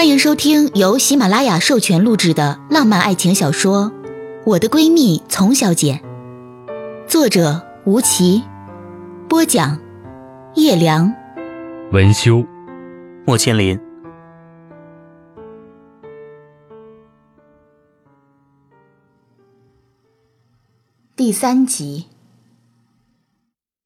[0.00, 3.92] 欢迎收听由喜马拉雅授权录制的浪漫爱情小说
[4.46, 6.00] 《我的闺蜜丛小姐》，
[7.06, 8.42] 作者吴奇，
[9.28, 9.78] 播讲
[10.54, 11.14] 叶良，
[11.92, 12.42] 文修，
[13.26, 13.78] 莫千林。
[21.14, 22.06] 第三集，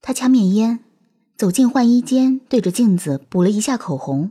[0.01, 0.79] 他掐灭烟，
[1.37, 4.31] 走进换衣间，对着镜子补了一下口红。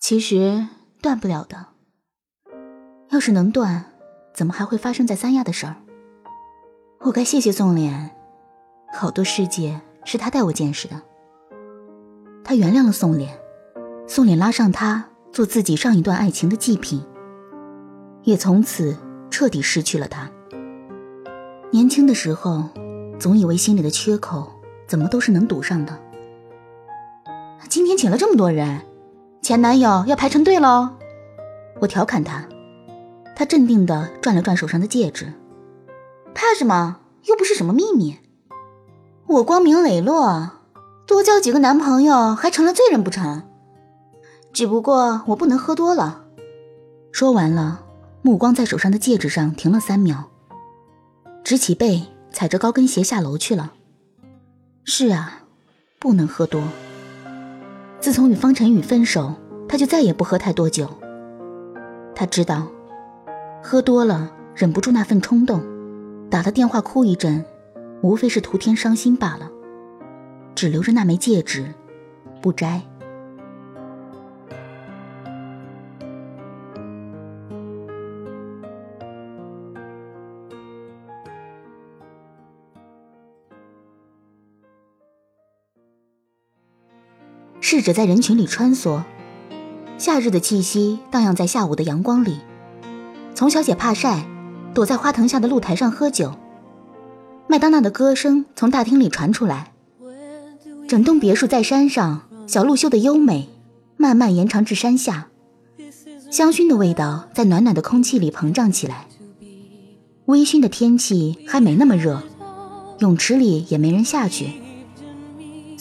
[0.00, 0.66] 其实
[1.02, 1.66] 断不了的。
[3.10, 3.84] 要是能断，
[4.32, 5.76] 怎么还会发生在三亚的事儿？
[7.00, 8.08] 我该谢谢宋濂，
[8.92, 11.02] 好多世界是他带我见识的。
[12.42, 13.28] 他原谅了宋濂，
[14.08, 17.04] 宋濂拉上他做自己上一段爱情的祭品，
[18.22, 18.96] 也从此
[19.30, 20.30] 彻底失去了他。
[21.70, 22.70] 年轻的时候，
[23.18, 24.50] 总以为心里的缺口
[24.88, 26.00] 怎么都是能堵上的。
[27.68, 28.80] 今天请了这么多人。
[29.42, 30.90] 前男友要排成队喽！
[31.80, 32.46] 我调侃他，
[33.34, 35.32] 他镇定地转了转手上的戒指，
[36.34, 36.98] 怕什么？
[37.24, 38.18] 又不是什么秘密。
[39.26, 40.50] 我光明磊落，
[41.06, 43.42] 多交几个男朋友还成了罪人不成？
[44.52, 46.24] 只不过我不能喝多了。
[47.12, 47.82] 说完了，
[48.22, 50.30] 目光在手上的戒指上停了三秒，
[51.42, 53.72] 直起背，踩着高跟鞋下楼去了。
[54.84, 55.42] 是啊，
[55.98, 56.62] 不能喝多。
[58.00, 59.34] 自从与方辰宇分手，
[59.68, 60.88] 他就再也不喝太多酒。
[62.14, 62.66] 他知道，
[63.62, 65.62] 喝多了忍不住那份冲动，
[66.30, 67.44] 打了电话哭一阵，
[68.00, 69.50] 无非是图添伤心罢了。
[70.54, 71.74] 只留着那枚戒指，
[72.40, 72.80] 不摘。
[87.70, 89.00] 试着在人群里穿梭，
[89.96, 92.38] 夏日的气息荡漾在下午的阳光里。
[93.32, 94.26] 丛小姐怕晒，
[94.74, 96.34] 躲在花藤下的露台上喝酒。
[97.46, 99.70] 麦当娜的歌声从大厅里传出来。
[100.88, 103.48] 整栋别墅在山上，小路修得优美，
[103.96, 105.28] 慢慢延长至山下。
[106.28, 109.06] 香薰的味道在暖暖的空气里膨胀起来。
[110.24, 112.20] 微醺的天气还没那么热，
[112.98, 114.59] 泳池里也没人下去。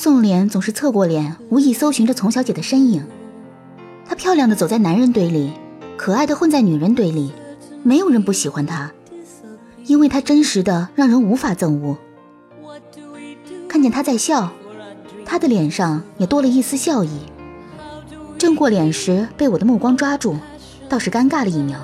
[0.01, 3.05] 宋濂总是侧过脸，无意搜寻着丛小姐的身影。
[4.07, 5.51] 她漂亮的走在男人堆里，
[5.97, 7.33] 可爱的混在女人堆里，
[7.83, 8.93] 没有人不喜欢她，
[9.83, 11.97] 因为她真实的让人无法憎恶。
[13.67, 14.53] 看见她在笑，
[15.25, 17.09] 她的脸上也多了一丝笑意。
[18.37, 20.37] 正过脸时被我的目光抓住，
[20.87, 21.77] 倒是尴尬了一秒，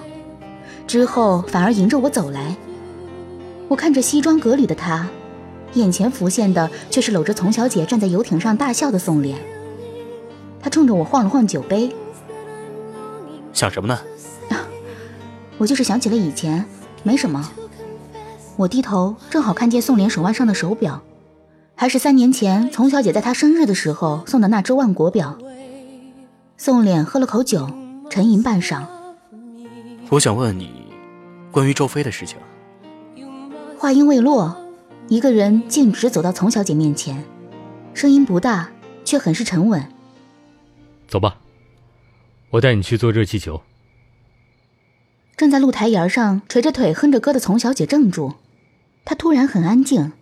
[0.88, 2.56] 之后反而迎着我走来。
[3.68, 5.06] 我看着西装革履的她。
[5.74, 9.36] 眼前浮现的却是搂着丛小姐站在游艇上大笑的宋濂。
[10.62, 11.94] 他冲着我晃了晃酒杯，
[13.54, 14.00] 想什么呢？
[15.58, 16.66] 我就是想起了以前，
[17.04, 17.52] 没什么。
[18.58, 21.02] 我低头正好看见宋濂手腕上的手表，
[21.76, 25.38] 还是三年前丛小姐在她生日的时候送的那只万国表。
[26.58, 27.70] 宋濂喝了口酒，
[28.10, 28.84] 沉吟半晌。
[30.10, 30.72] 我想问你，
[31.52, 32.38] 关于周飞的事情。
[33.78, 34.65] 话音未落。
[35.08, 37.24] 一个人径直走到丛小姐面前，
[37.94, 38.72] 声音不大，
[39.04, 39.88] 却很是沉稳。
[41.08, 41.38] 走吧，
[42.50, 43.62] 我带你去坐热气球。
[45.38, 48.34] 正在露台沿上垂着腿哼着歌的丛小姐怔住，
[49.04, 50.14] 她突然很安静，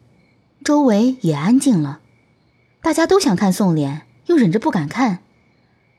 [0.65, 2.01] 周围也安静了。
[2.81, 5.19] 大家都想看宋濂，又忍着不敢看。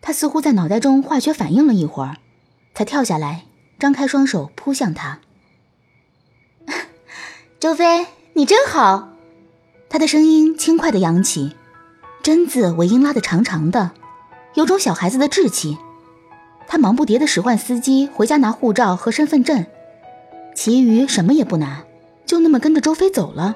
[0.02, 2.18] 她似乎在脑袋中化学反应了一会儿，
[2.74, 3.46] 才跳下来，
[3.78, 5.20] 张开双手扑向他。
[7.58, 8.06] 周飞。
[8.36, 9.10] 你真好，
[9.88, 11.52] 他的声音轻快的扬起，
[12.20, 13.92] 真字尾音拉得长长的，
[14.54, 15.78] 有种小孩子的稚气。
[16.66, 19.64] 他忙不迭的使唤司机回家拿护照和身份证，
[20.52, 21.84] 其余什么也不拿，
[22.26, 23.54] 就那么跟着周飞走了。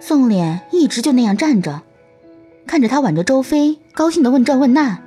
[0.00, 1.80] 宋濂一直就那样站着，
[2.66, 4.98] 看着他挽着周飞，高兴的问这问那。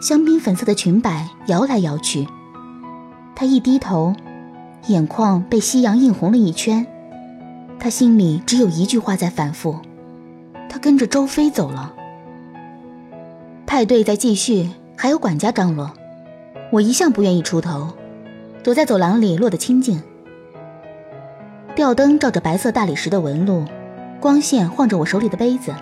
[0.00, 2.26] 香槟粉色的裙摆摇来摇去，
[3.36, 4.16] 他一低头，
[4.88, 6.84] 眼眶被夕阳映红了一圈。
[7.84, 9.78] 他心里只有一句话在反复：
[10.70, 11.94] 他跟着周飞走了。
[13.66, 15.92] 派对在继续，还有管家张罗。
[16.72, 17.92] 我一向不愿意出头，
[18.62, 20.02] 躲在走廊里落得清静。
[21.74, 23.66] 吊灯照着白色大理石的纹路，
[24.18, 25.74] 光线晃着我手里的杯子。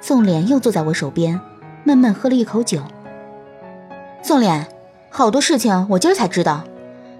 [0.00, 1.38] 宋濂又坐在我手边，
[1.84, 2.80] 闷闷喝了一口酒。
[4.22, 4.64] 宋濂，
[5.10, 6.64] 好多事情我今儿才知道，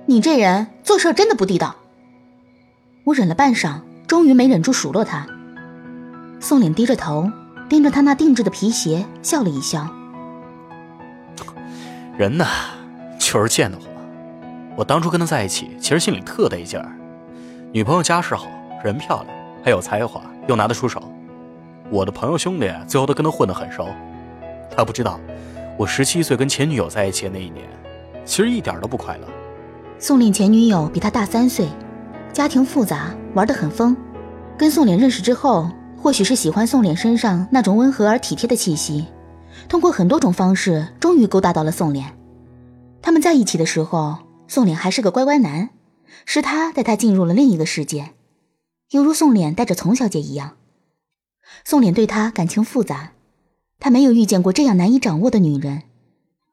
[0.06, 1.76] 你这人做事真的不地道。
[3.04, 3.80] 我忍了半晌，
[4.10, 5.24] 终于没忍住数落他。
[6.40, 7.30] 宋凛低着头，
[7.68, 9.86] 盯着他那定制的皮鞋，笑了一笑。
[12.18, 12.44] 人呢，
[13.20, 13.86] 就是贱得慌。
[14.76, 16.90] 我当初跟他在一起，其实心里特得劲儿。
[17.70, 18.48] 女朋友家世好，
[18.82, 21.00] 人漂亮，还有才华，又拿得出手。
[21.88, 23.86] 我的朋友兄弟最后都跟他混得很熟。
[24.76, 25.20] 他不知道，
[25.78, 27.64] 我十七岁跟前女友在一起的那一年，
[28.24, 29.28] 其实一点都不快乐。
[30.00, 31.68] 宋凛前女友比他大三岁，
[32.32, 33.96] 家庭复杂，玩得很疯。
[34.56, 39.06] 跟宋濂认识之后，或许是喜欢宋濂身上那种温和而体贴的气息，
[39.68, 42.04] 通过很多种方式，终于勾搭到了宋濂。
[43.02, 44.18] 他们在一起的时候，
[44.48, 45.70] 宋濂还是个乖乖男，
[46.26, 48.10] 是他带他进入了另一个世界，
[48.90, 50.56] 犹如宋濂带着丛小姐一样。
[51.64, 53.12] 宋濂对他感情复杂，
[53.78, 55.82] 他没有遇见过这样难以掌握的女人，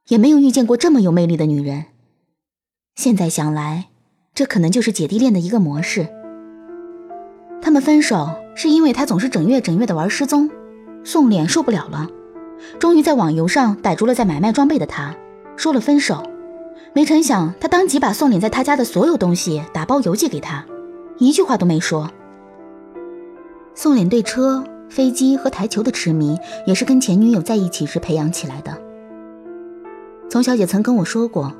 [0.08, 1.86] 也没有遇见过这么有魅力的女人。
[2.96, 3.90] 现在想来，
[4.34, 6.08] 这可能就是姐弟恋的一个模式。
[7.62, 10.50] 他们分手是因为他总是整月整月的玩失踪，
[11.04, 12.08] 宋脸受不了了，
[12.80, 15.16] 终于在网游上逮住了在买卖装备的他，
[15.56, 16.24] 说了分手。
[16.94, 20.66] 没成想，他当即把宋脸在他家的所有东西打包邮寄给他，
[21.18, 22.10] 一句话都没说。
[23.76, 24.64] 宋脸对车。
[24.90, 28.82] 飞机和台球的痴迷也是跟前女友在一起时培养起来的。
[30.30, 31.54] 丛小姐曾跟我说过，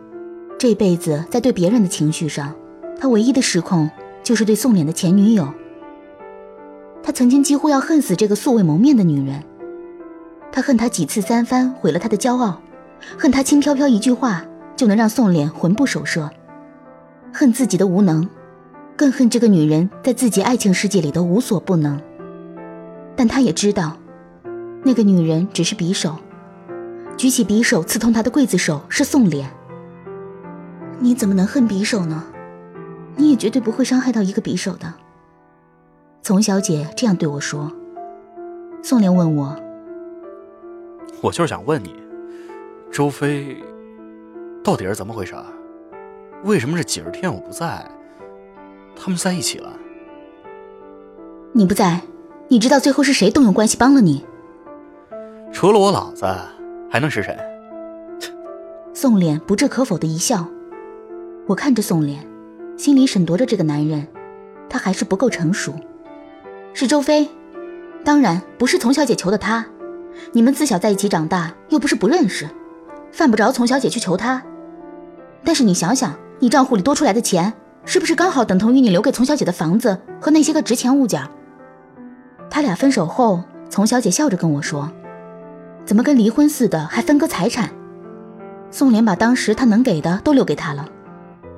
[0.58, 2.56] 这辈子在对别人的情绪上，
[2.98, 3.92] 她唯一的失控
[4.24, 5.46] 就是对宋脸的前女友。
[7.08, 9.42] 他曾经几乎要恨死这个素未谋面的女人，
[10.52, 12.62] 他恨她几次三番毁了他的骄傲，
[13.18, 14.44] 恨她轻飘飘一句话
[14.76, 16.30] 就能让宋濂魂不守舍，
[17.32, 18.28] 恨自己的无能，
[18.98, 21.98] 更恨这个女人在自己爱情世界里的无所不能。
[23.16, 23.96] 但他也知道，
[24.84, 26.18] 那个女人只是匕首，
[27.16, 29.46] 举起匕首刺痛他的刽子手是宋濂。
[31.00, 32.26] 你怎么能恨匕首呢？
[33.16, 34.94] 你也绝对不会伤害到一个匕首的。
[36.22, 37.72] 丛小姐这样对我说。
[38.84, 39.56] 宋濂问我
[41.22, 41.96] ：“我就是想问你，
[42.92, 43.58] 周飞
[44.64, 45.36] 到底是怎么回事？
[46.44, 47.84] 为什么这几十天我不在，
[48.96, 49.74] 他们在一起了？
[51.54, 52.02] 你不在。”
[52.50, 54.26] 你知道最后是谁动用关系帮了你？
[55.52, 56.26] 除了我老子，
[56.90, 57.38] 还能是谁？
[58.94, 60.48] 宋濂不置可否的一笑。
[61.46, 62.20] 我看着宋濂，
[62.78, 64.08] 心里审夺着这个男人，
[64.70, 65.74] 他还是不够成熟。
[66.80, 67.28] 是周飞，
[68.04, 69.66] 当然不是丛小姐求的他。
[70.32, 72.48] 你们自小在一起长大，又不是不认识，
[73.12, 74.44] 犯不着丛小姐去求他。
[75.44, 77.52] 但是你想想，你账户里多出来的钱，
[77.84, 81.20] 是不是刚好等同于你留给丛小姐的房子和那些个值钱物件？
[82.48, 83.42] 他俩分手后，
[83.72, 84.92] 丛小姐笑着跟我说
[85.84, 87.72] ：“怎么跟离婚似的，还分割财产？”
[88.70, 90.88] 宋濂把当时他能给的都留给他了，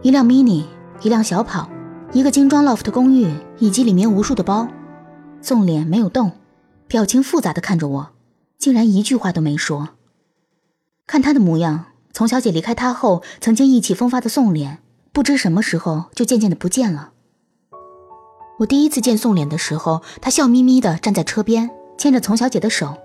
[0.02, 0.64] 一辆 mini，
[1.02, 1.70] 一辆小跑，
[2.14, 4.66] 一个精装 loft 公寓，以及里面无数的包。
[5.42, 6.34] 宋脸没有动，
[6.88, 8.10] 表情复杂的看着我，
[8.58, 9.90] 竟然一句话都没说。
[11.08, 14.80] 看他的模样，丛小姐离开他后，曾经意气风发的宋脸，
[15.12, 17.12] 不知什么时候就渐渐的不见了。
[18.60, 22.98] 我第一次见宋脸的时候，他笑眯眯的站在车边，牵着丛小姐的手。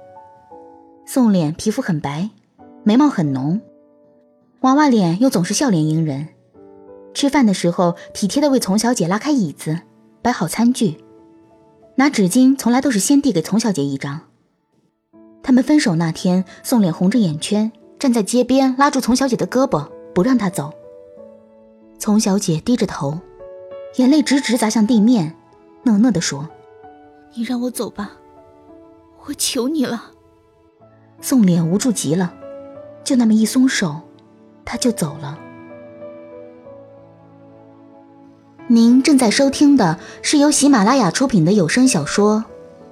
[1.06, 2.30] 宋脸皮肤很白，
[2.82, 3.60] 眉毛很浓，
[4.62, 6.28] 娃娃脸又总是笑脸迎人。
[7.14, 9.82] 吃饭的时候，体贴的为丛小姐拉开椅子，
[10.20, 11.04] 摆好餐具，
[11.96, 14.20] 拿纸巾从来都是先递给丛小姐一张。
[15.42, 20.72] 他们分手那天，宋脸红着眼圈站在街边，拉住丛小姐的胳膊，不让她走。
[21.98, 23.20] 丛小姐低着头，
[23.96, 25.36] 眼泪直直砸向地面。
[25.84, 26.48] 讷讷地说
[27.36, 28.12] ：“你让我走吧，
[29.26, 30.10] 我求你了。”
[31.20, 32.34] 宋脸无助极了，
[33.04, 34.00] 就那么一松手，
[34.64, 35.38] 他就走了。
[38.66, 42.38] 您正在收听的是由喜马拉雅出品的有声小说《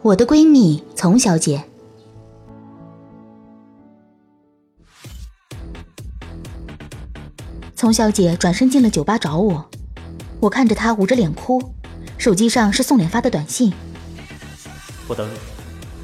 [0.03, 1.65] 我的闺蜜丛小姐》。
[7.75, 9.71] 丛小姐转身进了酒吧找我，
[10.41, 11.73] 我看着她捂着脸哭。
[12.19, 13.73] 手机上是宋脸发的短信
[15.09, 15.33] ：“我等你，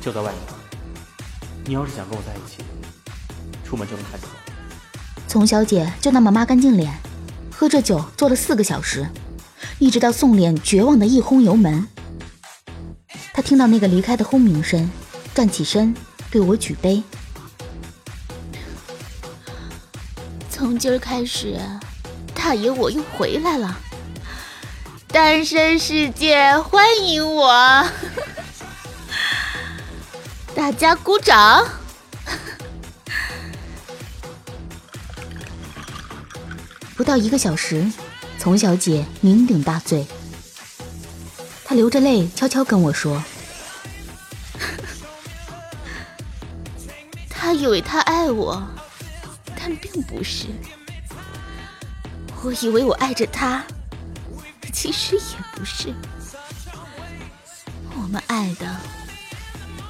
[0.01, 0.41] 就在外面。
[1.67, 2.65] 你要是想跟我在一起，
[3.65, 4.37] 出门就能看见我。”
[5.29, 6.91] 丛小姐就那么抹干净脸，
[7.53, 9.07] 喝着酒坐了四个小时，
[9.79, 11.87] 一直到宋脸绝望的一轰油门。
[13.33, 14.91] 他听到那个离开的轰鸣声，
[15.35, 15.95] 站起身
[16.31, 17.03] 对我举杯
[20.51, 21.61] ：“从今儿开始，
[22.35, 23.79] 大爷我又回来了。”
[25.11, 27.87] 单身世界欢迎我，
[30.55, 31.67] 大家鼓掌。
[36.95, 37.91] 不到一个小时，
[38.49, 40.07] 丛小姐酩酊大醉，
[41.67, 43.23] 她流着泪悄悄跟我说
[47.29, 48.67] ：“他以为他爱我，
[49.55, 50.47] 但并不是。
[52.43, 53.63] 我以为我爱着他，
[54.73, 55.93] 其实也不是。
[57.95, 58.77] 我们爱的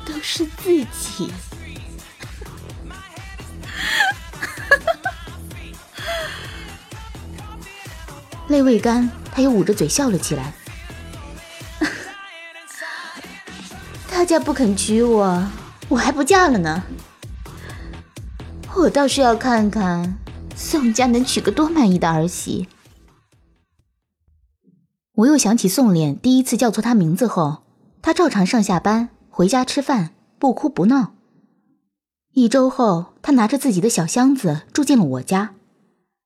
[0.04, 1.32] 都是自己。
[8.48, 10.54] 泪未干，他又捂着嘴笑了起来。
[14.08, 15.46] 他家不肯娶我，
[15.88, 16.82] 我还不嫁了呢。
[18.74, 20.18] 我倒是要看看
[20.56, 22.68] 宋家能娶个多满意的儿媳。
[25.16, 27.64] 我又想起宋濂第一次叫错他名字后，
[28.00, 31.14] 他照常上下班、回家吃饭，不哭不闹。
[32.32, 35.54] 一周后，他拿着自己的小箱子住进了我家。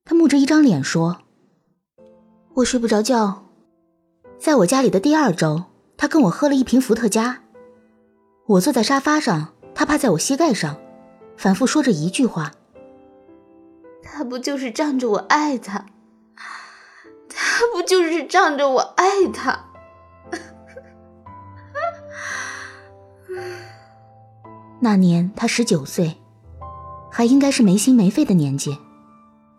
[0.05, 1.22] 他木着一张脸说。
[2.55, 3.47] 我睡不着觉，
[4.39, 5.65] 在我家里的第二周，
[5.97, 7.45] 他跟我喝了一瓶伏特加。
[8.47, 10.77] 我坐在沙发上，他趴在我膝盖上，
[11.37, 12.53] 反复说着一句话
[14.05, 15.87] ：“他不就是仗着我爱他？
[17.29, 19.65] 他不就是仗着我爱他？”
[24.81, 26.19] 那年他十九岁，
[27.11, 28.77] 还应该是没心没肺的年纪，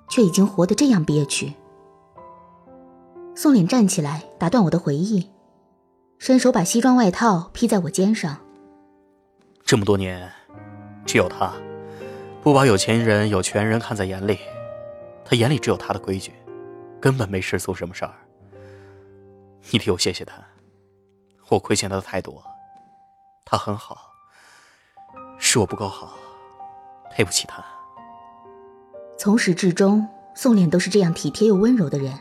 [0.10, 1.56] 却已经活得这样憋屈。
[3.36, 5.30] 宋濂站起来，打断我的回忆，
[6.20, 8.38] 伸手把西装外套披在我肩上。
[9.66, 10.32] 这么多年，
[11.04, 11.52] 只有他，
[12.44, 14.38] 不把有钱人、有权人看在眼里，
[15.26, 16.32] 他眼里只有他的规矩，
[17.02, 18.14] 根本没世俗什么事儿。
[19.72, 20.36] 你替我谢谢他，
[21.50, 22.44] 我亏欠他的太多，
[23.46, 24.12] 他很好，
[25.40, 26.14] 是我不够好，
[27.10, 27.66] 配不起他。
[29.18, 32.14] 从始至终，宋濂都是这样体贴又温柔的人。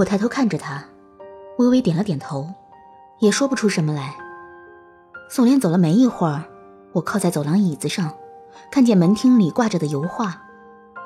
[0.00, 0.82] 我抬头看着他，
[1.58, 2.48] 微微点了点头，
[3.18, 4.14] 也说不出什么来。
[5.28, 6.44] 宋莲走了没一会儿，
[6.92, 8.10] 我靠在走廊椅子上，
[8.72, 10.40] 看见门厅里挂着的油画，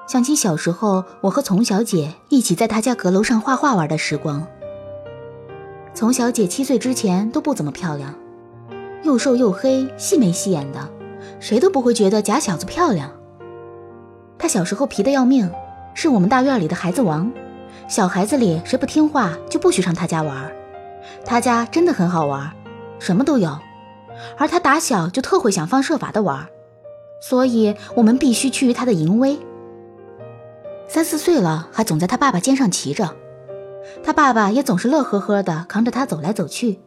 [0.06, 4.46] 想起小时候我和丛小姐一起在她家阁楼上画画玩的时光。
[5.92, 8.14] 丛小姐七岁之前都不怎么漂亮，
[9.02, 10.88] 又瘦又黑，细眉细眼的，
[11.40, 13.10] 谁都不会觉得假小子漂亮。
[14.38, 15.50] 她小时候皮得要命，
[15.94, 17.28] 是我们大院里的孩子王。
[17.86, 20.50] 小孩子里谁不听话就不许上他家玩，
[21.24, 22.50] 他家真的很好玩，
[22.98, 23.58] 什么都有，
[24.38, 26.48] 而他打小就特会想方设法的玩，
[27.20, 29.38] 所以我们必须趋于他的淫威。
[30.88, 33.14] 三四岁了还总在他爸爸肩上骑着，
[34.02, 36.80] 他爸爸也总是乐呵呵的扛着他走来走去，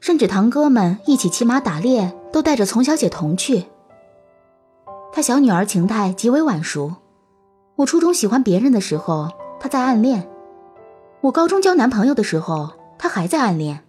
[0.00, 3.66] 甚至堂哥们一起骑马打猎都带着丛小姐同去。
[5.12, 6.94] 他小女儿情态极为晚熟，
[7.76, 9.30] 我初中喜欢别人的时候。
[9.66, 10.28] 他在暗恋，
[11.22, 13.82] 我高中交男朋友的时候，他还在暗恋。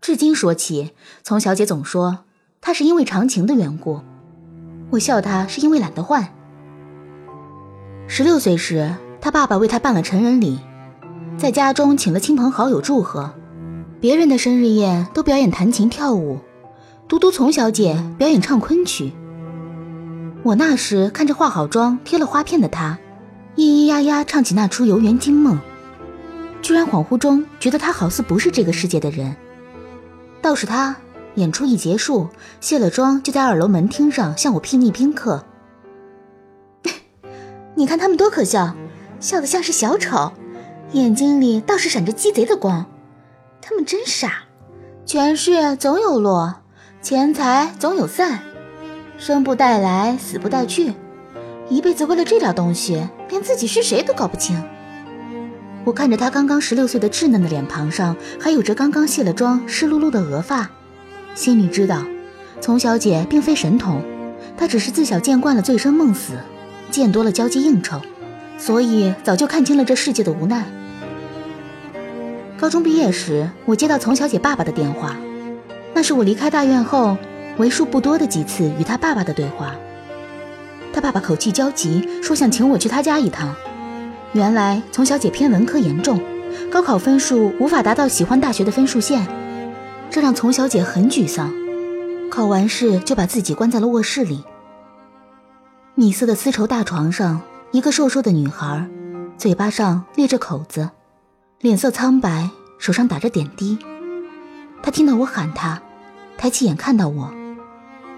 [0.00, 0.92] 至今说起，
[1.24, 2.20] 丛小姐总说
[2.60, 4.02] 他是因为长情的缘故，
[4.90, 6.28] 我笑他是因为懒得换。
[8.06, 10.60] 十六岁时，他爸爸为他办了成人礼，
[11.36, 13.32] 在家中请了亲朋好友祝贺，
[14.00, 16.38] 别人的生日宴都表演弹琴跳舞，
[17.08, 19.12] 独独丛小姐表演唱昆曲。
[20.44, 22.96] 我那时看着化好妆、贴了花片的他。
[23.56, 25.56] 咿咿呀呀唱起那出《游园惊梦》，
[26.60, 29.36] 居然恍惚中觉得他好似不是这个世界的人。
[30.42, 30.96] 倒是他，
[31.36, 32.28] 演出一结束，
[32.60, 35.44] 卸了妆就在二楼门厅上向我睥睨宾客。
[37.76, 38.74] 你看他们多可笑，
[39.20, 40.32] 笑得像是小丑，
[40.92, 42.86] 眼睛里倒是闪着鸡贼的光。
[43.62, 44.44] 他们真傻，
[45.06, 46.56] 权势总有落，
[47.00, 48.40] 钱财总有散，
[49.16, 50.92] 生不带来，死不带去。
[51.70, 54.62] 一辈子为了这点东西，连自己是谁都搞不清。
[55.84, 60.70] 我看着他刚刚十六岁的稚嫩的脸庞上，还有着刚刚卸了妆、湿漉漉的额发，
[61.34, 62.04] 心里知道，
[62.60, 64.00] 丛小姐并非神童，
[64.56, 66.34] 她只是自小见惯了醉生梦死，
[66.92, 68.00] 见多了交际应酬，
[68.56, 70.64] 所以早就看清了这世界的无奈。
[72.56, 75.16] 高中毕业时，我接到丛小姐爸爸的电话，
[75.92, 77.18] 那是我离开大院后
[77.58, 79.74] 为数不多的几次与他爸爸的对话。
[80.94, 83.52] 他爸爸口气焦急，说想请我去他家一趟。
[84.32, 86.20] 原来丛小姐偏文科严重，
[86.70, 89.26] 高考分数无法达到喜欢大学的分数线，
[90.08, 91.52] 这让丛小姐很沮丧。
[92.30, 94.44] 考完试就把自己关在了卧室里。
[95.96, 97.40] 米色的丝绸大床上，
[97.72, 98.88] 一个瘦瘦的女孩，
[99.36, 100.90] 嘴巴上裂着口子，
[101.58, 103.76] 脸色苍白，手上打着点滴。
[104.80, 105.82] 她听到我喊她，
[106.38, 107.34] 抬起眼看到我，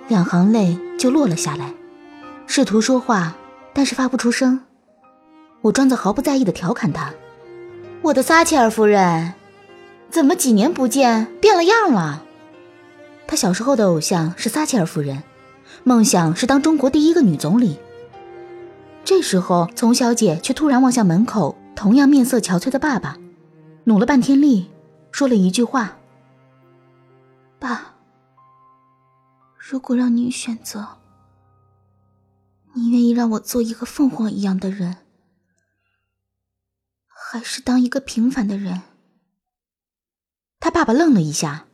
[0.09, 1.73] 两行泪就落了下来。
[2.47, 3.37] 试图说话，
[3.73, 4.61] 但是发不出声。
[5.63, 7.13] 我装作毫不在意的调侃他
[8.03, 9.35] ：“我的撒切尔夫人，
[10.11, 12.23] 怎么几年不见变了样了？”
[13.27, 15.23] 他小时候的偶像是撒切尔夫人，
[15.83, 17.79] 梦想是当中国第一个女总理。
[19.05, 23.17] 这时候，丛小姐却突然望向门口，同样面色憔悴的爸爸，
[23.85, 24.71] 努了半天力，
[25.11, 25.97] 说了一句话
[27.59, 27.95] ：“爸，
[29.57, 30.87] 如果让你选择，
[32.77, 34.99] 你愿意让我做一个凤凰一样的人，
[37.07, 38.83] 还是当一个平凡的人？”
[40.61, 41.69] 他爸爸愣了一下，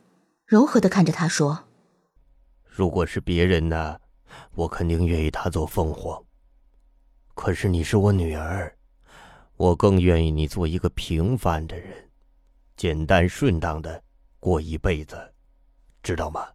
[0.47, 1.65] 柔和的看着他说
[2.65, 3.99] ：“如果是别人呢，
[4.55, 6.25] 我肯定愿意他做凤凰。”
[7.35, 8.77] 可是你是我女儿，
[9.57, 12.11] 我更愿意你做一个平凡的人，
[12.77, 14.01] 简单顺当的
[14.39, 15.33] 过一辈子，
[16.01, 16.47] 知道吗？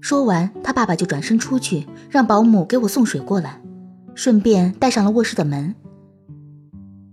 [0.00, 3.60] 说完，他爸爸就转身出去，让保姆给我送水过来，
[4.16, 5.74] 顺便带上了卧室的门。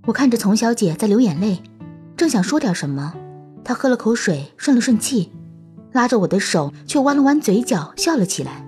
[0.07, 1.61] 我看着丛小姐在流眼泪，
[2.15, 3.13] 正想说点什么，
[3.63, 5.31] 她喝了口水，顺了顺气，
[5.91, 8.65] 拉着我的手，却弯了弯嘴角，笑了起来。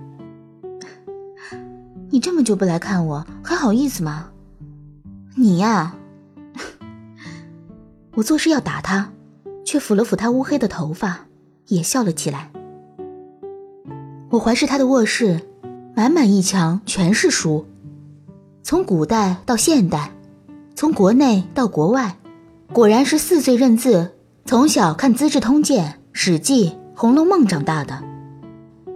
[2.10, 4.30] 你这么久不来看我，还好意思吗？
[5.34, 5.96] 你呀，
[8.16, 9.12] 我做事要打他，
[9.64, 11.26] 却抚了抚他乌黑的头发，
[11.68, 12.50] 也笑了起来。
[14.30, 15.40] 我环视他的卧室，
[15.94, 17.66] 满满一墙全是书，
[18.68, 20.10] 从古代到现代，
[20.74, 22.16] 从国内到国外，
[22.72, 24.10] 果然是四岁认字，
[24.44, 28.02] 从小看《资治通鉴》《史记》《红楼梦》长大的。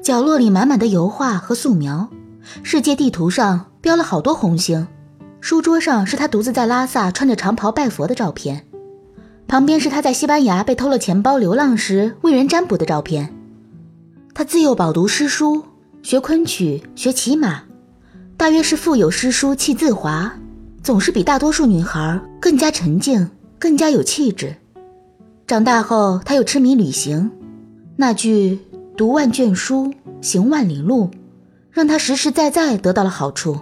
[0.02, 2.08] 角落里满满的油画和素描，
[2.64, 4.88] 世界地图上标了好多红星。
[5.40, 8.66] 书桌上是他独自在拉萨穿着长袍拜佛的照片，
[9.46, 13.32] 旁边是他在西班牙被偷了钱包流浪时为人占卜的照片。
[14.34, 15.62] 他自幼饱读诗书，
[16.02, 17.62] 学昆曲，学骑马，
[18.40, 20.32] 大约是腹有诗书气自华，
[20.82, 23.28] 总是比大多数女孩更加沉静，
[23.58, 24.56] 更加有气质。
[25.46, 27.30] 长大后，他又痴迷旅行，
[27.96, 28.58] 那句
[28.96, 29.92] “读万卷书，
[30.22, 31.10] 行万里路”，
[31.70, 33.58] 让他实实在在得到了好处。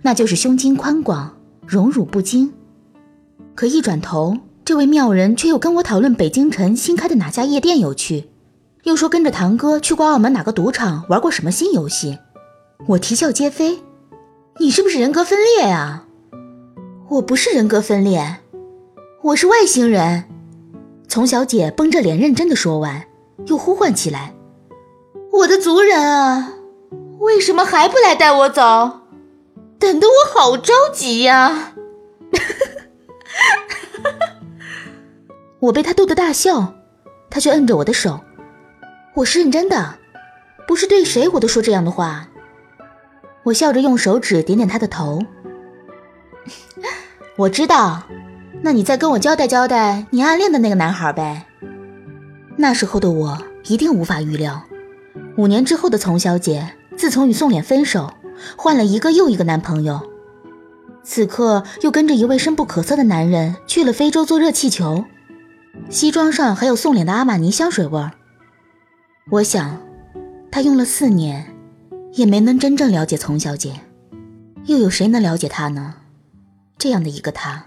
[0.00, 2.50] 那就是胸襟宽广，荣辱不惊。
[3.54, 8.30] 可一转头，这位妙人却又跟我讨论北京城新开的哪家夜店有趣，
[8.84, 12.18] 又说跟着堂哥去过澳门哪个赌场玩过什么新游戏。
[12.86, 13.83] 我啼笑皆非。
[14.60, 16.06] 你是不是人格分裂啊？
[17.08, 18.36] 我不是人格分裂，
[19.22, 20.24] 我是外星人。
[21.08, 23.04] 丛小姐绷着脸认真的说完，
[23.46, 24.34] 又呼唤起来
[25.32, 26.52] ：“我的族人啊，
[27.18, 29.00] 为什么还不来带我走？”
[29.78, 31.74] 等得我好着急呀！
[35.58, 36.74] 我被他逗得大笑，
[37.28, 38.20] 他却摁着我的手。
[39.16, 39.98] 我是认真的，
[40.66, 42.28] 不是对谁我都说这样的话。
[43.44, 45.22] 我笑着用手指点点他的头。
[47.36, 48.02] 我知道，
[48.62, 51.46] 那你再跟我交代交代你暗恋的那个男孩呗。
[52.56, 54.62] 那时候的我一定无法预料，
[55.36, 58.12] 五年之后的丛小姐，自从与宋脸分手。
[58.56, 60.00] 换了一个又一个男朋友，
[61.04, 65.04] 此刻又跟着一位深不可测的男人去了非洲做热气球，
[65.88, 68.10] 西装上还有宋脸的阿玛尼香水味儿。
[69.30, 69.80] 我想，
[70.50, 71.53] 他用了四年，
[72.16, 73.80] 也没能真正了解丛小姐，
[74.66, 75.94] 又有谁能了解她呢？
[76.78, 77.66] 这样的一个她。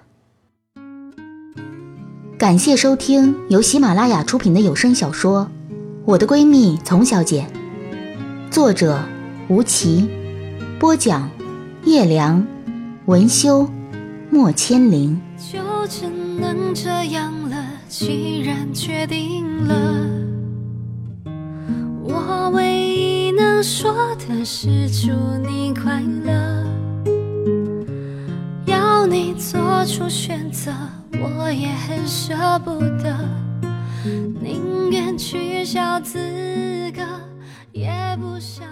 [2.37, 5.49] 感谢收听由喜马拉雅出品的有声小说
[6.05, 7.45] 《我的闺蜜丛小姐》，
[8.51, 9.03] 作者
[9.49, 10.09] 吴奇。
[10.79, 11.29] 播讲：
[11.83, 12.45] 叶良，
[13.07, 13.69] 文修，
[14.29, 15.19] 莫千灵。
[15.37, 16.07] 就只
[16.39, 20.16] 能这样了，既然决定了，
[23.57, 26.63] 想说的是祝你快乐。
[28.67, 30.71] 要你做出选择，
[31.13, 33.17] 我也很舍不得，
[34.39, 36.19] 宁愿取消资
[36.95, 37.01] 格，
[37.71, 37.89] 也
[38.21, 38.63] 不想。